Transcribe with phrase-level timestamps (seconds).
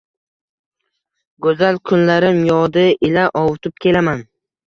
[1.47, 4.27] Go‘zal kunlarim yodi ila ovutib kelaman.